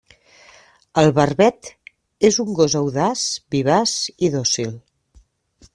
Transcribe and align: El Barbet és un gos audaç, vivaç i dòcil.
El 1.01 1.09
Barbet 1.19 1.69
és 2.31 2.41
un 2.45 2.49
gos 2.61 2.77
audaç, 2.81 3.27
vivaç 3.57 3.95
i 4.29 4.33
dòcil. 4.39 4.73